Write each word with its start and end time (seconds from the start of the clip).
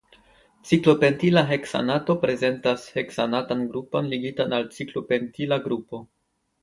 Ciklopentila 0.69 1.43
heksanato 1.51 2.15
prezentas 2.25 2.87
heksanatan 2.95 3.61
grupon 3.75 4.11
ligitan 4.15 4.57
al 4.59 4.67
ciklopentila 4.79 5.61
grupo. 5.69 6.01